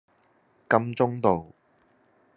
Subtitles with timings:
[0.67, 1.53] 金鐘道